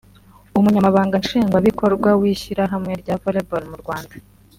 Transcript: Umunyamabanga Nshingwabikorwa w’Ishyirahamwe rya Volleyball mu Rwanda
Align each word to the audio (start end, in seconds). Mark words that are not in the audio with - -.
Umunyamabanga 0.59 1.21
Nshingwabikorwa 1.23 2.09
w’Ishyirahamwe 2.21 2.93
rya 3.01 3.15
Volleyball 3.21 3.63
mu 3.71 3.77
Rwanda 3.83 4.15